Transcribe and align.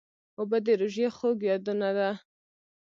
اوبه 0.39 0.57
د 0.65 0.67
روژې 0.79 1.07
خوږ 1.17 1.37
یادونه 1.51 1.89
ده. 1.97 2.09